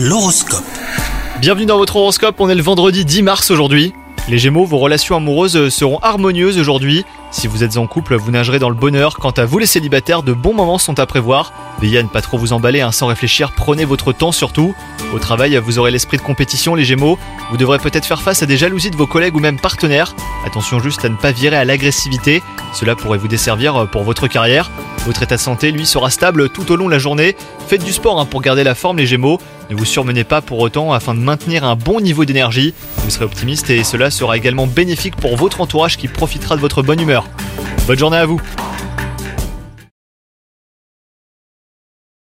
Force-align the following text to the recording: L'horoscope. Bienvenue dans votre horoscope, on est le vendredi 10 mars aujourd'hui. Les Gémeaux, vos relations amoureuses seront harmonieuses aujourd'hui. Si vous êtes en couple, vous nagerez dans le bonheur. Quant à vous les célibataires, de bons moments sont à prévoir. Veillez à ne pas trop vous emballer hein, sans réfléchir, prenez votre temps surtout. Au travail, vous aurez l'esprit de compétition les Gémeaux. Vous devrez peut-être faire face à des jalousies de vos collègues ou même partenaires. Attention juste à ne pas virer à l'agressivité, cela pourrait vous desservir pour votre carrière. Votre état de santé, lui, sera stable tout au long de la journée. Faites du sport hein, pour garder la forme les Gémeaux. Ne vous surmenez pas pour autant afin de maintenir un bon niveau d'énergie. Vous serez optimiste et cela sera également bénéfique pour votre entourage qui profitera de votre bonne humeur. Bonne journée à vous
L'horoscope. 0.00 0.62
Bienvenue 1.40 1.66
dans 1.66 1.76
votre 1.76 1.96
horoscope, 1.96 2.36
on 2.38 2.48
est 2.48 2.54
le 2.54 2.62
vendredi 2.62 3.04
10 3.04 3.22
mars 3.22 3.50
aujourd'hui. 3.50 3.92
Les 4.28 4.38
Gémeaux, 4.38 4.64
vos 4.64 4.78
relations 4.78 5.16
amoureuses 5.16 5.70
seront 5.70 5.98
harmonieuses 5.98 6.56
aujourd'hui. 6.56 7.04
Si 7.32 7.48
vous 7.48 7.64
êtes 7.64 7.78
en 7.78 7.88
couple, 7.88 8.14
vous 8.14 8.30
nagerez 8.30 8.60
dans 8.60 8.68
le 8.68 8.76
bonheur. 8.76 9.16
Quant 9.16 9.32
à 9.32 9.44
vous 9.44 9.58
les 9.58 9.66
célibataires, 9.66 10.22
de 10.22 10.32
bons 10.32 10.54
moments 10.54 10.78
sont 10.78 11.00
à 11.00 11.06
prévoir. 11.06 11.52
Veillez 11.80 11.98
à 11.98 12.02
ne 12.04 12.08
pas 12.08 12.22
trop 12.22 12.38
vous 12.38 12.52
emballer 12.52 12.80
hein, 12.80 12.92
sans 12.92 13.08
réfléchir, 13.08 13.50
prenez 13.56 13.84
votre 13.84 14.12
temps 14.12 14.30
surtout. 14.30 14.72
Au 15.12 15.18
travail, 15.18 15.56
vous 15.56 15.80
aurez 15.80 15.90
l'esprit 15.90 16.16
de 16.16 16.22
compétition 16.22 16.76
les 16.76 16.84
Gémeaux. 16.84 17.18
Vous 17.50 17.56
devrez 17.56 17.78
peut-être 17.78 18.04
faire 18.04 18.20
face 18.20 18.42
à 18.42 18.46
des 18.46 18.58
jalousies 18.58 18.90
de 18.90 18.96
vos 18.96 19.06
collègues 19.06 19.34
ou 19.34 19.40
même 19.40 19.58
partenaires. 19.58 20.14
Attention 20.44 20.80
juste 20.80 21.04
à 21.04 21.08
ne 21.08 21.16
pas 21.16 21.32
virer 21.32 21.56
à 21.56 21.64
l'agressivité, 21.64 22.42
cela 22.74 22.94
pourrait 22.94 23.18
vous 23.18 23.28
desservir 23.28 23.88
pour 23.90 24.02
votre 24.02 24.28
carrière. 24.28 24.70
Votre 25.06 25.22
état 25.22 25.36
de 25.36 25.40
santé, 25.40 25.70
lui, 25.70 25.86
sera 25.86 26.10
stable 26.10 26.50
tout 26.50 26.70
au 26.70 26.76
long 26.76 26.86
de 26.86 26.90
la 26.90 26.98
journée. 26.98 27.36
Faites 27.66 27.82
du 27.82 27.92
sport 27.92 28.20
hein, 28.20 28.26
pour 28.26 28.42
garder 28.42 28.64
la 28.64 28.74
forme 28.74 28.98
les 28.98 29.06
Gémeaux. 29.06 29.40
Ne 29.70 29.76
vous 29.76 29.86
surmenez 29.86 30.24
pas 30.24 30.42
pour 30.42 30.58
autant 30.58 30.92
afin 30.92 31.14
de 31.14 31.20
maintenir 31.20 31.64
un 31.64 31.76
bon 31.76 32.00
niveau 32.00 32.26
d'énergie. 32.26 32.74
Vous 32.98 33.10
serez 33.10 33.24
optimiste 33.24 33.70
et 33.70 33.84
cela 33.84 34.10
sera 34.10 34.36
également 34.36 34.66
bénéfique 34.66 35.16
pour 35.16 35.36
votre 35.36 35.62
entourage 35.62 35.96
qui 35.96 36.08
profitera 36.08 36.56
de 36.56 36.60
votre 36.60 36.82
bonne 36.82 37.00
humeur. 37.00 37.24
Bonne 37.86 37.98
journée 37.98 38.18
à 38.18 38.26
vous 38.26 38.40